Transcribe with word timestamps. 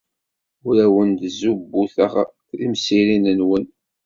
Ur 0.67 0.75
awen-d-zzubuteɣ 0.85 2.13
timsirin-nwen. 2.49 3.65